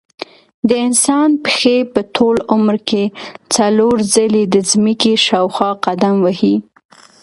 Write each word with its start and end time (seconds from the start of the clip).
د 0.67 0.69
انسان 0.87 1.29
پښې 1.43 1.77
په 1.93 2.01
ټول 2.15 2.35
عمر 2.53 2.75
کې 2.89 3.03
څلور 3.55 3.95
ځلې 4.15 4.43
د 4.53 4.55
ځمکې 4.71 5.13
شاوخوا 5.25 5.71
قدم 5.85 6.15
وهي. 6.25 6.55